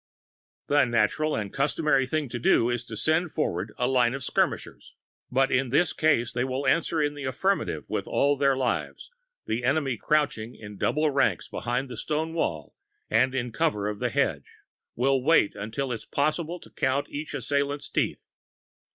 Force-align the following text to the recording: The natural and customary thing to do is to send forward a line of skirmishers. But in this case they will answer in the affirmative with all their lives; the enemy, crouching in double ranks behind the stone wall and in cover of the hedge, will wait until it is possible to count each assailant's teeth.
The 0.65 0.83
natural 0.85 1.35
and 1.35 1.53
customary 1.53 2.07
thing 2.07 2.27
to 2.29 2.39
do 2.39 2.71
is 2.71 2.83
to 2.85 2.97
send 2.97 3.31
forward 3.31 3.71
a 3.77 3.87
line 3.87 4.15
of 4.15 4.23
skirmishers. 4.23 4.95
But 5.29 5.51
in 5.51 5.69
this 5.69 5.93
case 5.93 6.33
they 6.33 6.43
will 6.43 6.65
answer 6.65 6.99
in 7.03 7.13
the 7.13 7.25
affirmative 7.25 7.83
with 7.87 8.07
all 8.07 8.35
their 8.35 8.57
lives; 8.57 9.11
the 9.45 9.63
enemy, 9.63 9.97
crouching 9.97 10.55
in 10.55 10.79
double 10.79 11.11
ranks 11.11 11.47
behind 11.47 11.87
the 11.87 11.95
stone 11.97 12.33
wall 12.33 12.73
and 13.11 13.35
in 13.35 13.51
cover 13.51 13.87
of 13.87 13.99
the 13.99 14.09
hedge, 14.09 14.49
will 14.95 15.21
wait 15.23 15.53
until 15.53 15.91
it 15.91 15.95
is 15.97 16.05
possible 16.05 16.59
to 16.61 16.71
count 16.71 17.07
each 17.07 17.35
assailant's 17.35 17.87
teeth. 17.87 18.25